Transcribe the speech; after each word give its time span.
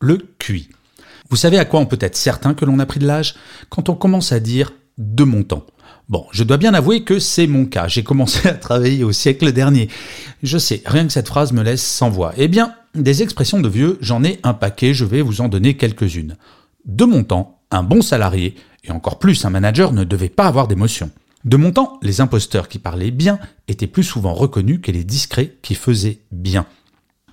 Le 0.00 0.18
QI. 0.38 0.68
Vous 1.28 1.36
savez 1.36 1.58
à 1.58 1.64
quoi 1.64 1.80
on 1.80 1.86
peut 1.86 1.98
être 2.00 2.16
certain 2.16 2.54
que 2.54 2.64
l'on 2.64 2.78
a 2.78 2.86
pris 2.86 2.98
de 2.98 3.06
l'âge 3.06 3.34
Quand 3.68 3.88
on 3.88 3.94
commence 3.94 4.32
à 4.32 4.40
dire 4.40 4.72
de 4.98 5.24
mon 5.24 5.42
temps. 5.42 5.66
Bon, 6.08 6.26
je 6.32 6.42
dois 6.42 6.56
bien 6.56 6.74
avouer 6.74 7.04
que 7.04 7.18
c'est 7.18 7.46
mon 7.46 7.66
cas. 7.66 7.86
J'ai 7.86 8.02
commencé 8.02 8.48
à 8.48 8.54
travailler 8.54 9.04
au 9.04 9.12
siècle 9.12 9.52
dernier. 9.52 9.88
Je 10.42 10.58
sais, 10.58 10.82
rien 10.84 11.06
que 11.06 11.12
cette 11.12 11.28
phrase 11.28 11.52
me 11.52 11.62
laisse 11.62 11.86
sans 11.86 12.10
voix. 12.10 12.32
Eh 12.36 12.48
bien, 12.48 12.74
des 12.94 13.22
expressions 13.22 13.60
de 13.60 13.68
vieux, 13.68 13.98
j'en 14.00 14.24
ai 14.24 14.40
un 14.42 14.54
paquet, 14.54 14.92
je 14.92 15.04
vais 15.04 15.22
vous 15.22 15.40
en 15.40 15.48
donner 15.48 15.76
quelques-unes. 15.76 16.36
De 16.84 17.04
mon 17.04 17.22
temps, 17.22 17.60
un 17.70 17.84
bon 17.84 18.02
salarié, 18.02 18.56
et 18.82 18.90
encore 18.90 19.18
plus 19.18 19.44
un 19.44 19.50
manager, 19.50 19.92
ne 19.92 20.02
devait 20.02 20.28
pas 20.30 20.46
avoir 20.46 20.66
d'émotion. 20.66 21.10
De 21.44 21.56
mon 21.56 21.70
temps, 21.70 21.98
les 22.02 22.20
imposteurs 22.20 22.68
qui 22.68 22.78
parlaient 22.78 23.10
bien 23.10 23.38
étaient 23.68 23.86
plus 23.86 24.02
souvent 24.02 24.34
reconnus 24.34 24.80
que 24.82 24.90
les 24.90 25.04
discrets 25.04 25.56
qui 25.62 25.74
faisaient 25.74 26.18
bien. 26.32 26.66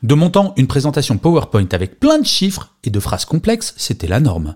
De 0.04 0.14
mon 0.14 0.30
temps, 0.30 0.54
une 0.58 0.68
présentation 0.68 1.18
PowerPoint 1.18 1.68
avec 1.72 2.00
plein 2.00 2.20
de 2.20 2.26
chiffres 2.26 2.76
et 2.84 2.90
de 2.90 3.00
phrases 3.00 3.26
complexes, 3.26 3.74
c'était 3.78 4.08
la 4.08 4.20
norme. 4.20 4.56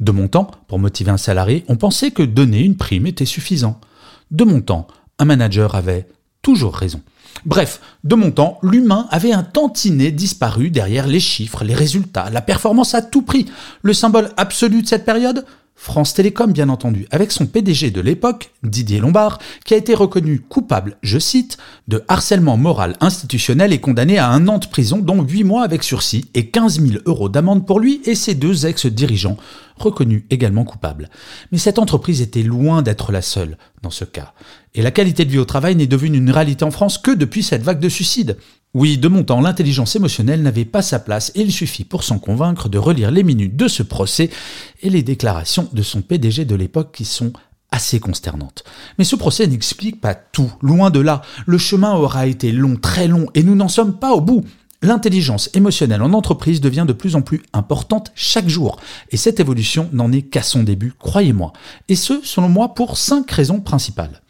De 0.00 0.10
mon 0.10 0.26
temps, 0.26 0.50
pour 0.66 0.78
motiver 0.78 1.10
un 1.10 1.16
salarié, 1.16 1.64
on 1.68 1.76
pensait 1.76 2.10
que 2.10 2.22
donner 2.22 2.60
une 2.60 2.76
prime 2.76 3.06
était 3.06 3.24
suffisant. 3.24 3.80
De 4.30 4.44
mon 4.44 4.60
temps, 4.60 4.88
un 5.18 5.24
manager 5.24 5.74
avait 5.74 6.06
toujours 6.42 6.74
raison. 6.74 7.00
Bref, 7.46 7.80
de 8.04 8.14
mon 8.16 8.32
temps, 8.32 8.58
l'humain 8.62 9.06
avait 9.10 9.32
un 9.32 9.42
tantinet 9.42 10.10
disparu 10.10 10.70
derrière 10.70 11.06
les 11.06 11.20
chiffres, 11.20 11.64
les 11.64 11.74
résultats, 11.74 12.28
la 12.30 12.42
performance 12.42 12.94
à 12.94 13.02
tout 13.02 13.22
prix. 13.22 13.46
Le 13.82 13.92
symbole 13.92 14.30
absolu 14.36 14.82
de 14.82 14.88
cette 14.88 15.04
période 15.04 15.46
France 15.82 16.12
Télécom, 16.12 16.52
bien 16.52 16.68
entendu, 16.68 17.06
avec 17.10 17.32
son 17.32 17.46
PDG 17.46 17.90
de 17.90 18.02
l'époque, 18.02 18.50
Didier 18.62 18.98
Lombard, 18.98 19.38
qui 19.64 19.72
a 19.72 19.78
été 19.78 19.94
reconnu 19.94 20.40
coupable, 20.40 20.98
je 21.02 21.18
cite, 21.18 21.56
de 21.88 22.04
harcèlement 22.06 22.58
moral 22.58 22.96
institutionnel 23.00 23.72
et 23.72 23.80
condamné 23.80 24.18
à 24.18 24.28
un 24.28 24.46
an 24.46 24.58
de 24.58 24.66
prison, 24.66 24.98
dont 24.98 25.22
8 25.22 25.42
mois 25.42 25.64
avec 25.64 25.82
sursis 25.82 26.26
et 26.34 26.50
15 26.50 26.82
000 26.82 27.02
euros 27.06 27.30
d'amende 27.30 27.66
pour 27.66 27.80
lui 27.80 28.02
et 28.04 28.14
ses 28.14 28.34
deux 28.34 28.66
ex-dirigeants, 28.66 29.38
reconnus 29.78 30.24
également 30.28 30.64
coupables. 30.64 31.08
Mais 31.50 31.56
cette 31.56 31.78
entreprise 31.78 32.20
était 32.20 32.42
loin 32.42 32.82
d'être 32.82 33.10
la 33.10 33.22
seule 33.22 33.56
dans 33.80 33.88
ce 33.88 34.04
cas. 34.04 34.34
Et 34.74 34.82
la 34.82 34.90
qualité 34.90 35.24
de 35.24 35.30
vie 35.30 35.38
au 35.38 35.46
travail 35.46 35.76
n'est 35.76 35.86
devenue 35.86 36.18
une 36.18 36.30
réalité 36.30 36.62
en 36.66 36.70
France 36.70 36.98
que 36.98 37.10
depuis 37.10 37.42
cette 37.42 37.62
vague 37.62 37.80
de 37.80 37.88
suicides. 37.88 38.36
Oui, 38.72 38.98
de 38.98 39.08
mon 39.08 39.24
temps, 39.24 39.40
l'intelligence 39.40 39.96
émotionnelle 39.96 40.42
n'avait 40.42 40.64
pas 40.64 40.80
sa 40.80 41.00
place 41.00 41.32
et 41.34 41.40
il 41.40 41.50
suffit 41.50 41.82
pour 41.82 42.04
s'en 42.04 42.20
convaincre 42.20 42.68
de 42.68 42.78
relire 42.78 43.10
les 43.10 43.24
minutes 43.24 43.56
de 43.56 43.66
ce 43.66 43.82
procès 43.82 44.30
et 44.82 44.90
les 44.90 45.02
déclarations 45.02 45.68
de 45.72 45.82
son 45.82 46.02
PDG 46.02 46.44
de 46.44 46.54
l'époque 46.54 46.92
qui 46.92 47.04
sont 47.04 47.32
assez 47.72 47.98
consternantes. 47.98 48.62
Mais 48.96 49.04
ce 49.04 49.16
procès 49.16 49.48
n'explique 49.48 50.00
pas 50.00 50.14
tout, 50.14 50.52
loin 50.62 50.90
de 50.90 51.00
là. 51.00 51.22
Le 51.46 51.58
chemin 51.58 51.94
aura 51.94 52.28
été 52.28 52.52
long, 52.52 52.76
très 52.76 53.08
long, 53.08 53.26
et 53.34 53.42
nous 53.42 53.56
n'en 53.56 53.66
sommes 53.66 53.98
pas 53.98 54.12
au 54.12 54.20
bout. 54.20 54.44
L'intelligence 54.82 55.50
émotionnelle 55.54 56.02
en 56.02 56.12
entreprise 56.12 56.60
devient 56.60 56.84
de 56.86 56.92
plus 56.92 57.16
en 57.16 57.22
plus 57.22 57.42
importante 57.52 58.12
chaque 58.14 58.48
jour, 58.48 58.78
et 59.10 59.16
cette 59.16 59.40
évolution 59.40 59.90
n'en 59.92 60.12
est 60.12 60.22
qu'à 60.22 60.42
son 60.42 60.62
début, 60.62 60.94
croyez-moi. 60.96 61.52
Et 61.88 61.96
ce, 61.96 62.20
selon 62.22 62.48
moi, 62.48 62.74
pour 62.74 62.96
cinq 62.96 63.28
raisons 63.32 63.60
principales. 63.60 64.22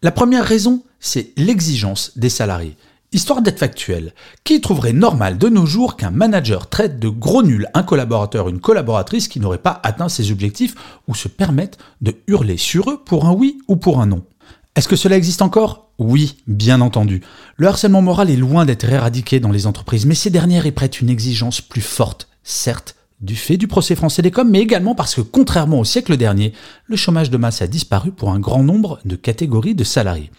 La 0.00 0.12
première 0.12 0.46
raison, 0.46 0.82
c'est 0.98 1.32
l'exigence 1.36 2.12
des 2.16 2.30
salariés. 2.30 2.76
Histoire 3.14 3.42
d'être 3.42 3.58
factuel, 3.58 4.14
qui 4.42 4.62
trouverait 4.62 4.94
normal 4.94 5.36
de 5.36 5.50
nos 5.50 5.66
jours 5.66 5.96
qu'un 5.96 6.10
manager 6.10 6.70
traite 6.70 6.98
de 6.98 7.10
gros 7.10 7.42
nul 7.42 7.68
un 7.74 7.82
collaborateur 7.82 8.48
une 8.48 8.58
collaboratrice 8.58 9.28
qui 9.28 9.38
n'aurait 9.38 9.58
pas 9.58 9.80
atteint 9.82 10.08
ses 10.08 10.32
objectifs 10.32 10.74
ou 11.08 11.14
se 11.14 11.28
permette 11.28 11.76
de 12.00 12.16
hurler 12.26 12.56
sur 12.56 12.90
eux 12.90 13.02
pour 13.04 13.26
un 13.26 13.32
oui 13.32 13.58
ou 13.68 13.76
pour 13.76 14.00
un 14.00 14.06
non? 14.06 14.24
Est-ce 14.76 14.88
que 14.88 14.96
cela 14.96 15.18
existe 15.18 15.42
encore? 15.42 15.90
Oui, 15.98 16.38
bien 16.46 16.80
entendu. 16.80 17.20
Le 17.58 17.66
harcèlement 17.66 18.00
moral 18.00 18.30
est 18.30 18.36
loin 18.36 18.64
d'être 18.64 18.88
éradiqué 18.90 19.40
dans 19.40 19.52
les 19.52 19.66
entreprises, 19.66 20.06
mais 20.06 20.14
ces 20.14 20.30
dernières 20.30 20.64
y 20.64 20.72
prêtent 20.72 21.02
une 21.02 21.10
exigence 21.10 21.60
plus 21.60 21.82
forte, 21.82 22.28
certes, 22.42 22.96
du 23.20 23.36
fait 23.36 23.58
du 23.58 23.68
procès 23.68 23.94
français 23.94 24.22
des 24.22 24.30
coms, 24.30 24.48
mais 24.48 24.60
également 24.60 24.94
parce 24.94 25.16
que, 25.16 25.20
contrairement 25.20 25.80
au 25.80 25.84
siècle 25.84 26.16
dernier, 26.16 26.54
le 26.86 26.96
chômage 26.96 27.28
de 27.28 27.36
masse 27.36 27.60
a 27.60 27.66
disparu 27.66 28.10
pour 28.10 28.30
un 28.30 28.40
grand 28.40 28.62
nombre 28.62 29.00
de 29.04 29.16
catégories 29.16 29.74
de 29.74 29.84
salariés. 29.84 30.30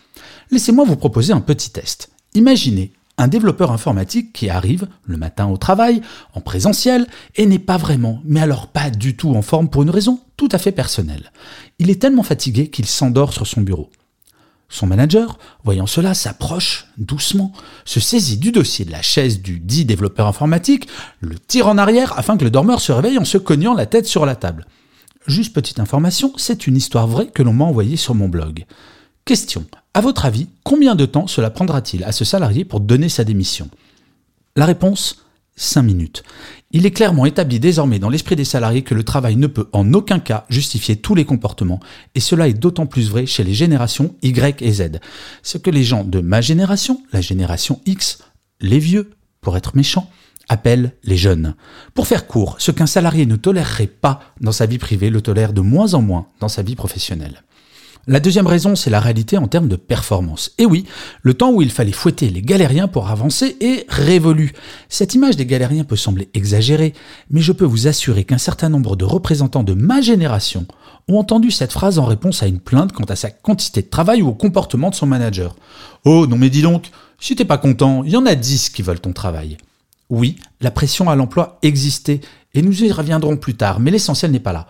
Laissez-moi 0.49 0.85
vous 0.85 0.95
proposer 0.97 1.33
un 1.33 1.39
petit 1.39 1.69
test. 1.69 2.09
Imaginez 2.35 2.91
un 3.17 3.27
développeur 3.27 3.71
informatique 3.71 4.33
qui 4.33 4.49
arrive 4.49 4.87
le 5.05 5.17
matin 5.17 5.47
au 5.47 5.57
travail, 5.57 6.01
en 6.33 6.41
présentiel, 6.41 7.07
et 7.35 7.45
n'est 7.45 7.59
pas 7.59 7.77
vraiment, 7.77 8.21
mais 8.25 8.41
alors 8.41 8.67
pas 8.67 8.89
du 8.89 9.15
tout 9.15 9.29
en 9.35 9.41
forme 9.41 9.69
pour 9.69 9.83
une 9.83 9.91
raison 9.91 10.19
tout 10.35 10.49
à 10.51 10.57
fait 10.57 10.71
personnelle. 10.71 11.31
Il 11.79 11.89
est 11.89 12.01
tellement 12.01 12.23
fatigué 12.23 12.69
qu'il 12.69 12.87
s'endort 12.87 13.33
sur 13.33 13.45
son 13.45 13.61
bureau. 13.61 13.89
Son 14.67 14.87
manager, 14.87 15.37
voyant 15.63 15.85
cela, 15.85 16.15
s'approche 16.15 16.87
doucement, 16.97 17.53
se 17.85 17.99
saisit 17.99 18.37
du 18.37 18.51
dossier 18.51 18.85
de 18.85 18.91
la 18.91 19.03
chaise 19.03 19.41
du 19.41 19.59
dit 19.59 19.85
développeur 19.85 20.25
informatique, 20.25 20.87
le 21.19 21.37
tire 21.37 21.67
en 21.67 21.77
arrière 21.77 22.17
afin 22.17 22.37
que 22.37 22.43
le 22.43 22.49
dormeur 22.49 22.81
se 22.81 22.91
réveille 22.91 23.19
en 23.19 23.25
se 23.25 23.37
cognant 23.37 23.75
la 23.75 23.85
tête 23.85 24.07
sur 24.07 24.25
la 24.25 24.35
table. 24.35 24.65
Juste 25.27 25.53
petite 25.53 25.79
information, 25.79 26.33
c'est 26.37 26.65
une 26.65 26.75
histoire 26.75 27.05
vraie 27.05 27.27
que 27.27 27.43
l'on 27.43 27.53
m'a 27.53 27.65
envoyée 27.65 27.97
sur 27.97 28.15
mon 28.15 28.27
blog. 28.27 28.65
Question. 29.25 29.63
À 29.95 30.01
votre 30.01 30.25
avis, 30.25 30.47
combien 30.63 30.95
de 30.95 31.05
temps 31.05 31.27
cela 31.27 31.51
prendra-t-il 31.51 32.03
à 32.03 32.11
ce 32.11 32.25
salarié 32.25 32.65
pour 32.65 32.79
donner 32.79 33.09
sa 33.09 33.23
démission? 33.23 33.69
La 34.55 34.65
réponse 34.65 35.23
5 35.55 35.83
minutes. 35.83 36.23
Il 36.71 36.87
est 36.87 36.91
clairement 36.91 37.27
établi 37.27 37.59
désormais 37.59 37.99
dans 37.99 38.09
l'esprit 38.09 38.35
des 38.35 38.43
salariés 38.43 38.81
que 38.81 38.95
le 38.95 39.03
travail 39.03 39.35
ne 39.35 39.45
peut 39.45 39.69
en 39.71 39.93
aucun 39.93 40.17
cas 40.17 40.45
justifier 40.49 40.95
tous 40.95 41.13
les 41.13 41.25
comportements, 41.25 41.79
et 42.15 42.19
cela 42.19 42.47
est 42.47 42.55
d'autant 42.55 42.87
plus 42.87 43.07
vrai 43.11 43.27
chez 43.27 43.43
les 43.43 43.53
générations 43.53 44.15
Y 44.23 44.63
et 44.63 44.71
Z. 44.71 44.99
Ce 45.43 45.59
que 45.59 45.69
les 45.69 45.83
gens 45.83 46.03
de 46.03 46.21
ma 46.21 46.41
génération, 46.41 47.03
la 47.11 47.21
génération 47.21 47.79
X, 47.85 48.17
les 48.61 48.79
vieux, 48.79 49.11
pour 49.41 49.57
être 49.57 49.75
méchants, 49.75 50.09
appellent 50.49 50.93
les 51.03 51.17
jeunes. 51.17 51.53
Pour 51.93 52.07
faire 52.07 52.25
court, 52.25 52.55
ce 52.57 52.71
qu'un 52.71 52.87
salarié 52.87 53.27
ne 53.27 53.35
tolérerait 53.35 53.85
pas 53.85 54.21
dans 54.41 54.51
sa 54.51 54.65
vie 54.65 54.79
privée 54.79 55.11
le 55.11 55.21
tolère 55.21 55.53
de 55.53 55.61
moins 55.61 55.93
en 55.93 56.01
moins 56.01 56.25
dans 56.39 56.49
sa 56.49 56.63
vie 56.63 56.75
professionnelle. 56.75 57.43
La 58.05 58.19
deuxième 58.19 58.47
raison, 58.47 58.75
c'est 58.75 58.89
la 58.89 58.99
réalité 58.99 59.37
en 59.37 59.47
termes 59.47 59.69
de 59.69 59.77
performance. 59.77 60.51
Et 60.57 60.65
oui, 60.65 60.85
le 61.21 61.33
temps 61.35 61.51
où 61.51 61.61
il 61.61 61.71
fallait 61.71 61.93
fouetter 61.93 62.29
les 62.29 62.41
galériens 62.41 62.89
pour 62.89 63.09
avancer 63.09 63.55
est 63.61 63.85
révolu. 63.87 64.51
Cette 64.89 65.13
image 65.13 65.37
des 65.37 65.45
galériens 65.45 65.85
peut 65.85 65.95
sembler 65.95 66.27
exagérée, 66.33 66.93
mais 67.29 67.39
je 67.39 67.53
peux 67.53 67.63
vous 67.63 67.87
assurer 67.87 68.25
qu'un 68.25 68.37
certain 68.37 68.67
nombre 68.67 68.97
de 68.97 69.05
représentants 69.05 69.63
de 69.63 69.73
ma 69.73 70.01
génération 70.01 70.65
ont 71.07 71.17
entendu 71.17 71.49
cette 71.49 71.71
phrase 71.71 71.97
en 71.97 72.03
réponse 72.03 72.43
à 72.43 72.47
une 72.47 72.59
plainte 72.59 72.91
quant 72.91 73.05
à 73.05 73.15
sa 73.15 73.29
quantité 73.29 73.81
de 73.81 73.89
travail 73.89 74.21
ou 74.21 74.27
au 74.27 74.33
comportement 74.33 74.89
de 74.89 74.95
son 74.95 75.05
manager. 75.05 75.55
Oh 76.03 76.27
non 76.27 76.37
mais 76.37 76.49
dis 76.49 76.61
donc, 76.61 76.91
si 77.21 77.37
t'es 77.37 77.45
pas 77.45 77.57
content, 77.57 78.03
il 78.03 78.11
y 78.11 78.17
en 78.17 78.25
a 78.25 78.35
dix 78.35 78.69
qui 78.69 78.81
veulent 78.81 78.99
ton 78.99 79.13
travail. 79.13 79.57
Oui, 80.09 80.35
la 80.59 80.71
pression 80.71 81.09
à 81.09 81.15
l'emploi 81.15 81.57
existait, 81.61 82.19
et 82.53 82.61
nous 82.61 82.83
y 82.83 82.91
reviendrons 82.91 83.37
plus 83.37 83.55
tard, 83.55 83.79
mais 83.79 83.91
l'essentiel 83.91 84.31
n'est 84.31 84.39
pas 84.39 84.53
là. 84.53 84.67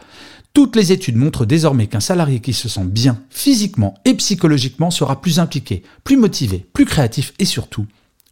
Toutes 0.54 0.76
les 0.76 0.92
études 0.92 1.16
montrent 1.16 1.48
désormais 1.48 1.88
qu'un 1.88 2.00
salarié 2.00 2.40
qui 2.40 2.54
se 2.54 2.70
sent 2.70 2.86
bien 2.86 3.20
physiquement 3.32 3.96
et 4.06 4.14
psychologiquement 4.14 4.92
sera 4.92 5.20
plus 5.20 5.40
impliqué, 5.40 5.82
plus 6.04 6.16
motivé, 6.16 6.68
plus 6.74 6.86
créatif 6.86 7.34
et 7.40 7.46
surtout 7.46 7.88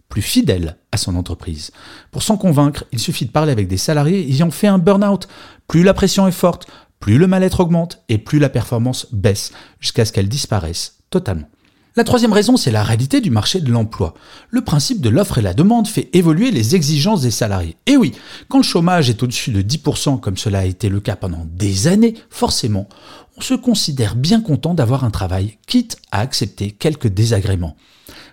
plus 0.07 0.21
fidèle 0.21 0.77
à 0.91 0.97
son 0.97 1.15
entreprise. 1.15 1.71
Pour 2.11 2.21
s'en 2.21 2.37
convaincre, 2.37 2.85
il 2.91 2.99
suffit 2.99 3.25
de 3.25 3.31
parler 3.31 3.51
avec 3.51 3.67
des 3.67 3.77
salariés 3.77 4.29
ayant 4.29 4.51
fait 4.51 4.67
un 4.67 4.77
burn-out. 4.77 5.27
Plus 5.67 5.81
la 5.81 5.95
pression 5.95 6.27
est 6.27 6.31
forte, 6.31 6.67
plus 6.99 7.17
le 7.17 7.25
mal-être 7.25 7.61
augmente 7.61 8.03
et 8.07 8.19
plus 8.19 8.37
la 8.37 8.49
performance 8.49 9.07
baisse 9.11 9.51
jusqu'à 9.79 10.05
ce 10.05 10.11
qu'elle 10.11 10.29
disparaisse 10.29 10.97
totalement. 11.09 11.49
La 11.97 12.05
troisième 12.05 12.31
raison, 12.31 12.55
c'est 12.55 12.71
la 12.71 12.83
réalité 12.83 13.19
du 13.19 13.31
marché 13.31 13.59
de 13.59 13.69
l'emploi. 13.69 14.13
Le 14.49 14.61
principe 14.61 15.01
de 15.01 15.09
l'offre 15.09 15.39
et 15.39 15.41
la 15.41 15.53
demande 15.53 15.89
fait 15.89 16.09
évoluer 16.13 16.49
les 16.49 16.73
exigences 16.73 17.21
des 17.21 17.31
salariés. 17.31 17.75
Et 17.85 17.97
oui, 17.97 18.13
quand 18.47 18.59
le 18.59 18.63
chômage 18.63 19.09
est 19.09 19.21
au-dessus 19.21 19.51
de 19.51 19.61
10%, 19.61 20.21
comme 20.21 20.37
cela 20.37 20.59
a 20.59 20.65
été 20.65 20.87
le 20.87 21.01
cas 21.01 21.17
pendant 21.17 21.45
des 21.45 21.87
années, 21.87 22.13
forcément, 22.29 22.87
on 23.35 23.41
se 23.41 23.55
considère 23.55 24.15
bien 24.15 24.39
content 24.39 24.73
d'avoir 24.73 25.03
un 25.03 25.11
travail, 25.11 25.57
quitte 25.67 25.97
à 26.13 26.21
accepter 26.21 26.71
quelques 26.71 27.09
désagréments. 27.09 27.75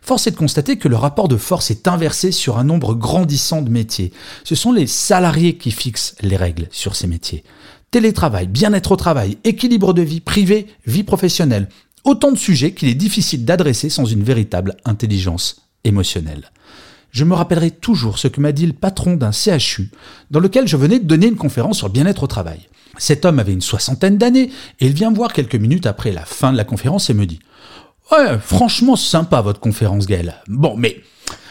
Force 0.03 0.29
est 0.29 0.33
de 0.33 0.37
constater 0.37 0.79
que 0.79 0.87
le 0.87 0.97
rapport 0.97 1.27
de 1.27 1.37
force 1.37 1.73
est 1.73 1.89
inversé 1.89 2.31
sur 2.31 2.59
un 2.59 2.65
nombre 2.65 2.95
grandissant 2.95 3.61
de 3.61 3.71
métiers. 3.71 4.13
Ce 4.45 4.55
sont 4.55 4.71
les 4.71 4.87
salariés 4.87 5.57
qui 5.57 5.73
fixent 5.73 6.15
les 6.21 6.37
règles 6.37 6.69
sur 6.71 6.95
ces 6.95 7.09
métiers. 7.09 7.43
Télétravail, 7.91 8.47
bien-être 8.47 8.93
au 8.93 8.97
travail, 8.97 9.39
équilibre 9.45 9.95
de 9.95 10.03
vie 10.03 10.21
privée, 10.21 10.67
vie 10.87 11.05
professionnelle, 11.05 11.69
Autant 12.09 12.33
de 12.33 12.39
sujets 12.39 12.73
qu'il 12.73 12.89
est 12.89 12.95
difficile 12.95 13.45
d'adresser 13.45 13.91
sans 13.91 14.07
une 14.07 14.23
véritable 14.23 14.79
intelligence 14.87 15.69
émotionnelle. 15.85 16.51
je 17.11 17.23
me 17.23 17.35
rappellerai 17.35 17.71
toujours 17.71 18.19
ce 18.19 18.29
que 18.29 18.41
m'a 18.41 18.53
dit 18.53 18.67
le 18.67 18.73
patron 18.73 19.15
d'un 19.15 19.31
CHU 19.31 19.91
dans 20.31 20.41
lequel 20.41 20.67
je 20.67 20.79
venais 20.79 21.01
de 21.01 21.05
donner 21.05 21.27
une 21.27 21.37
conférence 21.37 21.77
sur 21.77 21.91
bien-être 21.91 22.23
au 22.23 22.27
travail. 22.27 22.61
Cet 22.97 23.27
homme 23.27 23.39
avait 23.39 23.53
une 23.53 23.61
soixantaine 23.61 24.17
d'années 24.17 24.51
et 24.81 24.87
il 24.87 24.95
vient 24.95 25.11
me 25.11 25.17
voir 25.17 25.35
quelques 25.35 25.57
minutes 25.57 25.85
après 25.85 26.11
la 26.11 26.25
fin 26.25 26.51
de 26.51 26.57
la 26.57 26.65
conférence 26.65 27.11
et 27.11 27.15
me 27.15 27.27
dit 27.27 27.41
Ouais, 28.11 28.39
franchement 28.39 28.97
sympa 28.97 29.43
votre 29.43 29.61
conférence, 29.61 30.07
Gaël. 30.07 30.37
Bon, 30.47 30.79
mais 30.79 31.03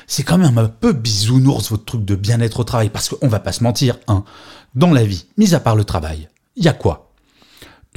c'est 0.08 0.24
quand 0.24 0.40
même 0.40 0.58
un 0.58 0.70
peu 0.70 0.92
bisounours 0.92 1.70
votre 1.70 1.86
truc 1.86 2.04
de 2.04 2.16
bien-être 2.16 2.62
au 2.62 2.64
travail 2.64 2.90
parce 2.90 3.10
qu'on 3.10 3.28
va 3.28 3.40
pas 3.40 3.52
se 3.52 3.64
mentir, 3.64 4.00
hein. 4.08 4.24
Dans 4.74 4.92
la 4.92 5.04
vie, 5.04 5.28
mis 5.38 5.54
à 5.54 5.60
part 5.60 5.76
le 5.76 5.84
travail, 5.84 6.30
il 6.56 6.66
y 6.66 6.68
a 6.68 6.74
quoi? 6.74 7.07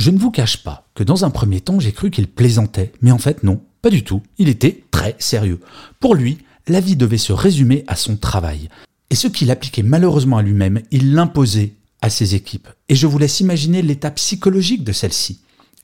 Je 0.00 0.10
ne 0.10 0.18
vous 0.18 0.30
cache 0.30 0.62
pas 0.62 0.88
que 0.94 1.04
dans 1.04 1.26
un 1.26 1.30
premier 1.30 1.60
temps, 1.60 1.78
j'ai 1.78 1.92
cru 1.92 2.10
qu'il 2.10 2.26
plaisantait, 2.26 2.90
mais 3.02 3.10
en 3.10 3.18
fait 3.18 3.42
non, 3.42 3.60
pas 3.82 3.90
du 3.90 4.02
tout. 4.02 4.22
Il 4.38 4.48
était 4.48 4.84
très 4.90 5.14
sérieux. 5.18 5.60
Pour 6.00 6.14
lui, 6.14 6.38
la 6.68 6.80
vie 6.80 6.96
devait 6.96 7.18
se 7.18 7.34
résumer 7.34 7.84
à 7.86 7.96
son 7.96 8.16
travail. 8.16 8.70
Et 9.10 9.14
ce 9.14 9.28
qu'il 9.28 9.50
appliquait 9.50 9.82
malheureusement 9.82 10.38
à 10.38 10.42
lui-même, 10.42 10.80
il 10.90 11.12
l'imposait 11.12 11.74
à 12.00 12.08
ses 12.08 12.34
équipes. 12.34 12.68
Et 12.88 12.94
je 12.94 13.06
vous 13.06 13.18
laisse 13.18 13.40
imaginer 13.40 13.82
l'état 13.82 14.10
psychologique 14.10 14.84
de 14.84 14.92
celle-ci. 14.92 15.40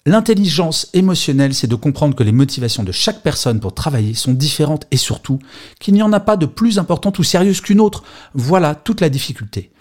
L'intelligence 0.07 0.89
émotionnelle, 0.95 1.53
c'est 1.53 1.67
de 1.67 1.75
comprendre 1.75 2.17
que 2.17 2.23
les 2.23 2.33
motivations 2.33 2.85
de 2.85 2.93
chaque 2.93 3.23
personne 3.23 3.61
pour 3.61 3.75
travailler 3.75 4.15
sont 4.15 4.33
différentes 4.33 4.87
et 4.93 4.97
surtout 4.97 5.41
qu'il 5.79 5.93
n'y 5.93 6.03
en 6.03 6.15
a 6.15 6.21
pas 6.21 6.39
de 6.39 6.47
plus 6.47 6.79
importante 6.79 7.19
ou 7.19 7.23
sérieuse 7.23 7.61
qu'une 7.61 7.83
autre. 7.83 8.03
Voilà 8.33 8.75
toute 8.75 9.03
la 9.03 9.11
difficulté. 9.11 9.73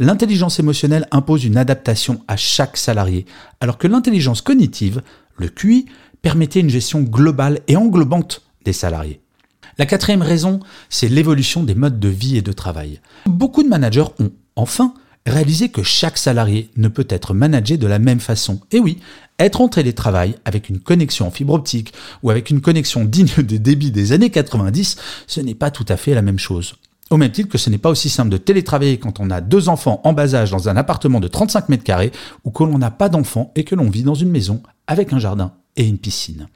L'intelligence 0.00 0.58
émotionnelle 0.58 1.06
impose 1.12 1.44
une 1.44 1.56
adaptation 1.56 2.22
à 2.26 2.36
chaque 2.36 2.76
salarié, 2.76 3.26
alors 3.60 3.78
que 3.78 3.86
l'intelligence 3.86 4.40
cognitive, 4.40 5.02
le 5.36 5.48
QI, 5.48 5.86
permettait 6.20 6.60
une 6.60 6.70
gestion 6.70 7.02
globale 7.02 7.60
et 7.68 7.76
englobante 7.76 8.42
des 8.64 8.72
salariés. 8.72 9.20
La 9.78 9.86
quatrième 9.86 10.22
raison, 10.22 10.60
c'est 10.88 11.08
l'évolution 11.08 11.62
des 11.62 11.74
modes 11.74 12.00
de 12.00 12.08
vie 12.08 12.36
et 12.36 12.42
de 12.42 12.52
travail. 12.52 13.00
Beaucoup 13.26 13.62
de 13.62 13.68
managers 13.68 14.04
ont, 14.18 14.32
enfin, 14.56 14.94
réalisé 15.26 15.68
que 15.68 15.82
chaque 15.82 16.18
salarié 16.18 16.70
ne 16.76 16.88
peut 16.88 17.06
être 17.08 17.32
managé 17.32 17.76
de 17.76 17.86
la 17.86 17.98
même 17.98 18.20
façon. 18.20 18.60
Et 18.72 18.80
oui, 18.80 18.98
être 19.38 19.60
en 19.60 19.68
télétravail 19.68 20.36
avec 20.44 20.68
une 20.68 20.80
connexion 20.80 21.28
en 21.28 21.30
fibre 21.30 21.54
optique 21.54 21.92
ou 22.22 22.30
avec 22.30 22.50
une 22.50 22.60
connexion 22.60 23.04
digne 23.04 23.42
des 23.42 23.58
débits 23.58 23.90
des 23.90 24.12
années 24.12 24.30
90, 24.30 24.96
ce 25.26 25.40
n'est 25.40 25.54
pas 25.54 25.70
tout 25.70 25.86
à 25.88 25.96
fait 25.96 26.14
la 26.14 26.22
même 26.22 26.38
chose. 26.38 26.74
Au 27.10 27.16
même 27.16 27.32
titre 27.32 27.50
que 27.50 27.58
ce 27.58 27.68
n'est 27.70 27.78
pas 27.78 27.90
aussi 27.90 28.08
simple 28.08 28.30
de 28.30 28.38
télétravailler 28.38 28.98
quand 28.98 29.20
on 29.20 29.30
a 29.30 29.40
deux 29.40 29.68
enfants 29.68 30.00
en 30.04 30.12
bas 30.12 30.34
âge 30.34 30.50
dans 30.50 30.68
un 30.68 30.76
appartement 30.76 31.20
de 31.20 31.28
35 31.28 31.68
mètres 31.68 31.84
carrés 31.84 32.12
ou 32.44 32.50
que 32.50 32.64
l'on 32.64 32.78
n'a 32.78 32.90
pas 32.90 33.08
d'enfants 33.08 33.52
et 33.56 33.64
que 33.64 33.74
l'on 33.74 33.90
vit 33.90 34.02
dans 34.02 34.14
une 34.14 34.30
maison 34.30 34.62
avec 34.86 35.12
un 35.12 35.18
jardin 35.18 35.52
et 35.76 35.86
une 35.86 35.98
piscine. 35.98 36.48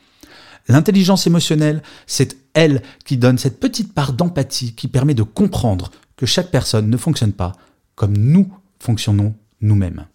L'intelligence 0.69 1.27
émotionnelle, 1.27 1.83
c'est 2.07 2.37
elle 2.55 2.83
qui 3.05 3.17
donne 3.17 3.39
cette 3.39 3.61
petite 3.61 3.93
part 3.93 4.13
d'empathie 4.13 4.75
qui 4.75 4.89
permet 4.89 5.15
de 5.15 5.23
comprendre 5.23 5.91
que 6.17 6.27
chaque 6.27 6.51
personne 6.51 6.91
ne 6.91 6.97
fonctionne 6.97 7.33
pas 7.33 7.53
comme 7.95 8.17
nous 8.17 8.51
fonctionnons 8.79 9.35
nous-mêmes. 9.61 10.07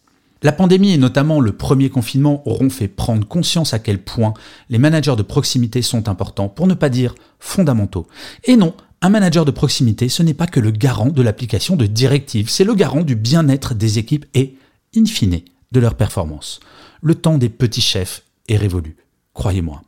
La 0.44 0.52
pandémie 0.52 0.92
et 0.92 0.98
notamment 0.98 1.40
le 1.40 1.54
premier 1.54 1.90
confinement 1.90 2.46
auront 2.46 2.70
fait 2.70 2.90
prendre 2.90 3.26
conscience 3.26 3.74
à 3.74 3.80
quel 3.80 4.00
point 4.00 4.34
les 4.70 4.78
managers 4.78 5.16
de 5.16 5.22
proximité 5.22 5.82
sont 5.82 6.10
importants, 6.10 6.50
pour 6.50 6.68
ne 6.68 6.74
pas 6.74 6.90
dire 6.90 7.16
fondamentaux. 7.40 8.08
Et 8.44 8.58
non, 8.58 8.74
un 9.04 9.10
manager 9.10 9.44
de 9.44 9.52
proximité, 9.52 10.08
ce 10.08 10.24
n'est 10.24 10.34
pas 10.34 10.48
que 10.48 10.62
le 10.62 10.72
garant 10.72 11.10
de 11.10 11.22
l'application 11.22 11.76
de 11.76 11.86
directives, 11.86 12.50
c'est 12.50 12.64
le 12.64 12.74
garant 12.74 13.02
du 13.02 13.18
bien-être 13.18 13.76
des 13.76 14.00
équipes 14.00 14.26
et, 14.34 14.56
in 14.96 15.06
fine, 15.06 15.42
de 15.74 15.80
leur 15.82 15.96
performance. 15.96 16.62
Le 17.02 17.14
temps 17.14 17.38
des 17.38 17.50
petits 17.50 17.82
chefs 17.82 18.24
est 18.48 18.56
révolu, 18.56 18.96
croyez-moi. 19.34 19.82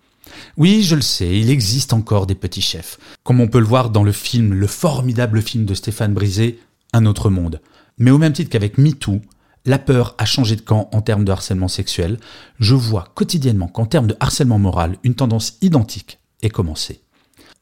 Oui, 0.58 0.84
je 0.84 0.96
le 0.96 1.02
sais, 1.02 1.40
il 1.40 1.50
existe 1.50 1.94
encore 1.94 2.28
des 2.28 2.36
petits 2.36 2.62
chefs, 2.62 3.00
comme 3.24 3.40
on 3.40 3.48
peut 3.48 3.60
le 3.60 3.66
voir 3.66 3.90
dans 3.90 4.04
le 4.04 4.12
film, 4.12 4.54
le 4.54 4.68
formidable 4.68 5.42
film 5.42 5.64
de 5.64 5.76
Stéphane 5.76 6.14
Brisé, 6.14 6.60
Un 6.92 7.06
autre 7.06 7.30
monde. 7.30 7.62
Mais 7.98 8.12
au 8.12 8.18
même 8.18 8.34
titre 8.34 8.50
qu'avec 8.50 8.78
MeToo, 8.78 9.22
la 9.64 9.80
peur 9.80 10.16
a 10.18 10.26
changé 10.26 10.58
de 10.58 10.62
camp 10.62 10.90
en 10.92 11.02
termes 11.02 11.24
de 11.24 11.32
harcèlement 11.32 11.70
sexuel, 11.70 12.20
je 12.60 12.76
vois 12.76 13.08
quotidiennement 13.16 13.70
qu'en 13.70 13.86
termes 13.86 14.08
de 14.08 14.18
harcèlement 14.20 14.60
moral, 14.60 14.98
une 15.04 15.16
tendance 15.16 15.58
identique 15.62 16.20
est 16.42 16.50
commencée. 16.50 17.05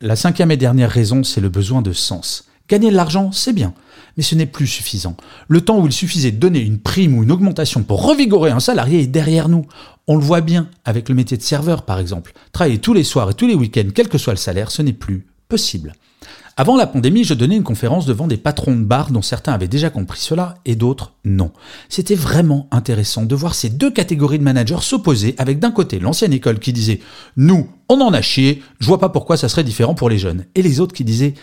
La 0.06 0.18
cinquième 0.18 0.52
et 0.52 0.58
dernière 0.58 0.90
raison, 0.90 1.24
c'est 1.24 1.40
le 1.40 1.48
besoin 1.48 1.82
de 1.82 1.94
sens. 1.94 2.50
Gagner 2.68 2.92
de 2.92 2.96
l'argent, 2.98 3.32
c'est 3.32 3.54
bien, 3.54 3.74
mais 4.18 4.24
ce 4.24 4.36
n'est 4.36 4.46
plus 4.46 4.68
suffisant. 4.68 5.16
Le 5.48 5.62
temps 5.62 5.80
où 5.80 5.86
il 5.86 5.94
suffisait 5.94 6.32
de 6.32 6.40
donner 6.40 6.60
une 6.60 6.78
prime 6.78 7.18
ou 7.18 7.24
une 7.24 7.32
augmentation 7.32 7.84
pour 7.84 8.06
revigorer 8.06 8.52
un 8.52 8.60
salarié 8.60 9.00
est 9.00 9.08
derrière 9.08 9.48
nous. 9.48 9.66
On 10.08 10.18
le 10.18 10.22
voit 10.22 10.42
bien 10.42 10.68
avec 10.84 11.08
le 11.08 11.16
métier 11.16 11.38
de 11.38 11.42
serveur, 11.42 11.84
par 11.84 12.00
exemple. 12.00 12.34
Travailler 12.52 12.80
tous 12.80 12.94
les 12.94 13.06
soirs 13.06 13.30
et 13.30 13.34
tous 13.34 13.48
les 13.48 13.56
week-ends, 13.56 13.92
quel 13.96 14.10
que 14.10 14.18
soit 14.18 14.34
le 14.34 14.38
salaire, 14.38 14.72
ce 14.72 14.82
n'est 14.82 14.92
plus 14.92 15.26
possible. 15.48 15.94
Avant 16.56 16.78
la 16.78 16.86
pandémie, 16.86 17.24
je 17.24 17.34
donnais 17.34 17.56
une 17.56 17.64
conférence 17.64 18.06
devant 18.06 18.28
des 18.28 18.38
patrons 18.38 18.76
de 18.76 18.84
bar 18.84 19.10
dont 19.10 19.24
certains 19.24 19.54
avaient 19.54 19.68
déjà 19.68 19.90
compris 19.90 20.20
cela 20.20 20.60
et 20.66 20.76
d'autres 20.76 21.14
non. 21.26 21.52
C'était 21.90 22.14
vraiment 22.14 22.68
intéressant 22.70 23.24
de 23.24 23.34
voir 23.34 23.56
ces 23.56 23.70
deux 23.70 23.90
catégories 23.90 24.38
de 24.38 24.44
managers 24.44 24.82
s'opposer 24.82 25.34
avec 25.40 25.58
d'un 25.58 25.72
côté 25.72 25.98
l'ancienne 25.98 26.32
école 26.32 26.60
qui 26.60 26.72
disait 26.72 27.00
Nous, 27.38 27.68
on 27.90 28.00
en 28.02 28.14
a 28.14 28.22
chié, 28.22 28.62
je 28.80 28.86
vois 28.86 29.00
pas 29.00 29.10
pourquoi 29.10 29.36
ça 29.36 29.50
serait 29.50 29.64
différent 29.64 29.96
pour 29.96 30.10
les 30.10 30.20
jeunes. 30.20 30.46
Et 30.54 30.62
les 30.62 30.80
autres 30.80 30.94
qui 30.94 31.04
disaient 31.04 31.34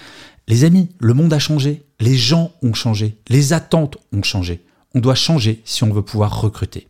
Les 0.47 0.63
amis, 0.63 0.91
le 1.01 1.13
monde 1.13 1.33
a 1.33 1.41
changé, 1.41 1.83
les 1.99 2.17
gens 2.17 2.53
ont 2.63 2.75
changé, 2.75 3.19
les 3.29 3.53
attentes 3.53 3.97
ont 4.13 4.23
changé. 4.23 4.65
On 4.95 5.01
doit 5.01 5.17
changer 5.17 5.61
si 5.65 5.83
on 5.83 5.93
veut 5.93 6.03
pouvoir 6.03 6.41
recruter. 6.41 6.87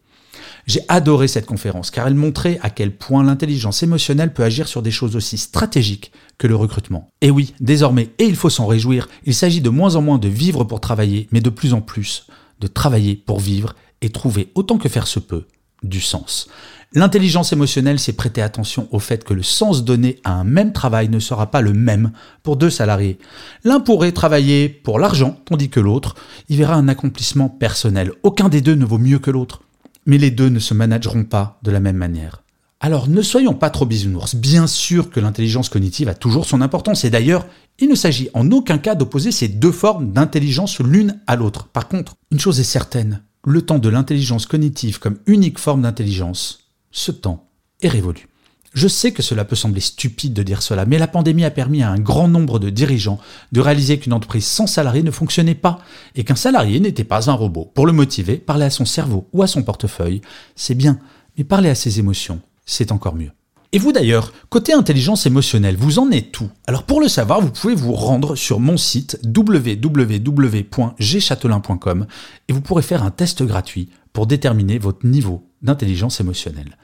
J'ai 0.71 0.85
adoré 0.87 1.27
cette 1.27 1.47
conférence 1.47 1.91
car 1.91 2.07
elle 2.07 2.15
montrait 2.15 2.61
à 2.63 2.71
quel 2.71 2.93
point 2.97 3.25
l'intelligence 3.25 3.83
émotionnelle 3.83 4.33
peut 4.33 4.45
agir 4.45 4.69
sur 4.69 4.83
des 4.83 4.93
choses 4.93 5.17
aussi 5.17 5.37
stratégiques 5.37 6.13
que 6.39 6.47
le 6.47 6.55
recrutement. 6.55 7.11
Et 7.23 7.33
oui, 7.33 7.55
désormais, 7.59 8.11
et 8.21 8.25
il 8.27 8.37
faut 8.37 8.51
s'en 8.51 8.69
réjouir, 8.69 9.09
il 9.25 9.35
s'agit 9.35 9.61
de 9.61 9.69
moins 9.69 9.97
en 9.97 10.01
moins 10.01 10.19
de 10.19 10.29
vivre 10.29 10.63
pour 10.63 10.79
travailler, 10.79 11.27
mais 11.33 11.41
de 11.41 11.51
plus 11.51 11.75
en 11.75 11.81
plus 11.81 12.29
de 12.61 12.69
travailler 12.69 13.17
pour 13.17 13.41
vivre 13.41 13.75
et 14.01 14.11
trouver 14.11 14.53
autant 14.55 14.79
que 14.79 14.89
faire 14.89 15.09
se 15.09 15.19
peut 15.19 15.49
du 15.83 16.01
sens. 16.01 16.47
L'intelligence 16.93 17.53
émotionnelle, 17.53 17.99
c'est 17.99 18.13
prêter 18.13 18.41
attention 18.41 18.87
au 18.93 19.01
fait 19.01 19.25
que 19.25 19.35
le 19.35 19.43
sens 19.43 19.83
donné 19.83 20.21
à 20.23 20.35
un 20.35 20.45
même 20.45 20.73
travail 20.73 21.09
ne 21.09 21.19
sera 21.19 21.51
pas 21.51 21.63
le 21.63 21.73
même 21.73 22.13
pour 22.45 22.57
deux 22.57 22.71
salariés. 22.71 23.19
L'un 23.65 23.81
pourrait 23.81 24.13
travailler 24.13 24.69
pour 24.69 25.01
l'argent, 25.01 25.37
tandis 25.47 25.69
que 25.69 25.81
l'autre 25.81 26.15
y 26.49 26.55
verra 26.55 26.77
un 26.77 26.87
accomplissement 26.87 27.49
personnel. 27.49 28.13
Aucun 28.23 28.49
des 28.49 28.61
deux 28.61 28.77
ne 28.77 28.85
vaut 28.85 28.99
mieux 28.99 29.19
que 29.19 29.33
l'autre 29.33 29.63
mais 30.07 30.19
les 30.19 30.31
deux 30.31 30.49
ne 30.49 30.59
se 30.59 30.75
manageront 30.75 31.25
pas 31.25 31.59
de 31.63 31.71
la 31.71 31.81
même 31.81 31.97
manière. 31.97 32.43
Alors 32.81 33.09
ne 33.09 33.21
soyons 33.21 33.55
pas 33.55 33.69
trop 33.69 33.85
bisounours. 33.85 34.35
Bien 34.35 34.67
sûr 34.67 35.11
que 35.11 35.21
l'intelligence 35.21 35.69
cognitive 35.69 36.09
a 36.09 36.15
toujours 36.15 36.47
son 36.47 36.63
importance 36.63 37.05
et 37.05 37.11
d'ailleurs, 37.11 37.47
il 37.79 37.91
ne 37.91 37.95
s'agit 37.95 38.31
en 38.33 38.51
aucun 38.51 38.79
cas 38.79 38.95
d'opposer 38.95 39.33
ces 39.33 39.49
deux 39.49 39.73
formes 39.73 40.13
d'intelligence 40.13 40.81
l'une 40.81 41.21
à 41.27 41.37
l'autre. 41.37 41.69
Par 41.69 41.89
contre, 41.89 42.15
une 42.31 42.41
chose 42.41 42.59
est 42.59 42.65
certaine, 42.65 43.23
le 43.45 43.63
temps 43.63 43.79
de 43.79 43.89
l'intelligence 43.91 44.47
cognitive 44.47 44.99
comme 44.99 45.19
unique 45.27 45.59
forme 45.59 45.83
d'intelligence, 45.83 46.61
ce 46.91 47.13
temps 47.13 47.49
est 47.83 47.89
révolu. 47.89 48.30
Je 48.73 48.87
sais 48.87 49.11
que 49.11 49.23
cela 49.23 49.45
peut 49.45 49.57
sembler 49.57 49.81
stupide 49.81 50.33
de 50.33 50.45
dire 50.45 50.63
cela, 50.63 50.85
mais 50.85 50.99
la 50.99 51.09
pandémie 51.09 51.45
a 51.45 51.51
permis 51.51 51.83
à 51.83 51.91
un 51.91 51.99
grand 51.99 52.29
nombre 52.29 52.61
de 52.61 52.71
dirigeants 52.71 53.19
de 53.51 53.61
réaliser 53.61 53.99
qu'une 53.99 54.13
entreprise 54.13 54.47
sans 54.47 54.69
salarié 54.69 55.03
ne 55.03 55.11
fonctionnait 55.11 55.57
pas 55.57 55.81
et 56.15 56.23
qu'un 56.23 56.37
salarié 56.37 56.79
n'était 56.79 57.03
pas 57.03 57.31
un 57.31 57.35
robot. 57.35 57.73
Pour 57.75 57.87
le 57.87 57.93
motiver, 57.93 58.37
parler 58.37 58.67
à 58.67 58.71
son 58.71 58.85
cerveau 58.85 59.27
ou 59.33 59.43
à 59.43 59.49
son 59.49 59.65
portefeuille, 59.65 60.21
c'est 60.55 60.77
bien, 60.77 61.01
mais 61.37 61.43
parler 61.43 61.69
à 61.69 61.75
ses 61.75 61.99
émotions, 61.99 62.41
c'est 62.65 62.93
encore 62.93 63.17
mieux. 63.17 63.33
Et 63.73 63.79
vous 63.79 63.93
d'ailleurs, 63.93 64.33
côté 64.49 64.73
intelligence 64.73 65.27
émotionnelle, 65.27 65.77
vous 65.77 66.01
en 66.01 66.11
êtes 66.11 66.33
tout. 66.33 66.49
Alors 66.67 66.85
pour 66.85 67.01
le 67.01 67.09
savoir, 67.09 67.41
vous 67.41 67.51
pouvez 67.51 67.75
vous 67.75 67.93
rendre 67.93 68.37
sur 68.37 68.61
mon 68.61 68.77
site 68.77 69.19
www.gchatelain.com 69.25 72.07
et 72.49 72.53
vous 72.53 72.61
pourrez 72.61 72.83
faire 72.83 73.05
un 73.05 73.11
test 73.11 73.43
gratuit 73.45 73.89
pour 74.13 74.27
déterminer 74.27 74.79
votre 74.79 75.07
niveau 75.07 75.47
d'intelligence 75.63 76.21
émotionnelle. 76.21 76.77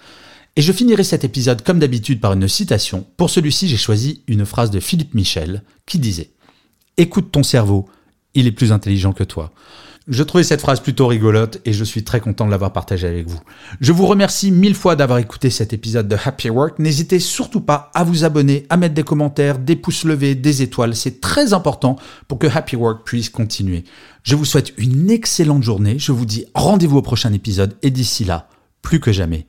Et 0.58 0.62
je 0.62 0.72
finirai 0.72 1.04
cet 1.04 1.22
épisode 1.22 1.62
comme 1.62 1.78
d'habitude 1.78 2.18
par 2.18 2.32
une 2.32 2.48
citation. 2.48 3.06
Pour 3.18 3.28
celui-ci, 3.28 3.68
j'ai 3.68 3.76
choisi 3.76 4.22
une 4.26 4.46
phrase 4.46 4.70
de 4.70 4.80
Philippe 4.80 5.14
Michel 5.14 5.62
qui 5.84 5.98
disait 5.98 6.30
Écoute 6.96 7.30
ton 7.30 7.42
cerveau, 7.42 7.86
il 8.32 8.46
est 8.46 8.52
plus 8.52 8.72
intelligent 8.72 9.12
que 9.12 9.24
toi. 9.24 9.52
Je 10.08 10.22
trouvais 10.22 10.44
cette 10.44 10.60
phrase 10.62 10.80
plutôt 10.80 11.08
rigolote 11.08 11.60
et 11.66 11.74
je 11.74 11.84
suis 11.84 12.04
très 12.04 12.20
content 12.20 12.46
de 12.46 12.50
l'avoir 12.50 12.72
partagée 12.72 13.08
avec 13.08 13.28
vous. 13.28 13.40
Je 13.80 13.92
vous 13.92 14.06
remercie 14.06 14.50
mille 14.50 14.76
fois 14.76 14.96
d'avoir 14.96 15.18
écouté 15.18 15.50
cet 15.50 15.74
épisode 15.74 16.08
de 16.08 16.16
Happy 16.24 16.48
Work. 16.48 16.78
N'hésitez 16.78 17.18
surtout 17.18 17.60
pas 17.60 17.90
à 17.92 18.04
vous 18.04 18.24
abonner, 18.24 18.66
à 18.70 18.78
mettre 18.78 18.94
des 18.94 19.02
commentaires, 19.02 19.58
des 19.58 19.76
pouces 19.76 20.04
levés, 20.04 20.36
des 20.36 20.62
étoiles. 20.62 20.94
C'est 20.94 21.20
très 21.20 21.52
important 21.52 21.96
pour 22.28 22.38
que 22.38 22.46
Happy 22.46 22.76
Work 22.76 23.04
puisse 23.04 23.28
continuer. 23.28 23.84
Je 24.22 24.36
vous 24.36 24.44
souhaite 24.44 24.72
une 24.78 25.10
excellente 25.10 25.64
journée. 25.64 25.98
Je 25.98 26.12
vous 26.12 26.24
dis 26.24 26.46
rendez-vous 26.54 26.98
au 26.98 27.02
prochain 27.02 27.32
épisode 27.32 27.76
et 27.82 27.90
d'ici 27.90 28.24
là, 28.24 28.48
plus 28.82 29.00
que 29.00 29.12
jamais, 29.12 29.48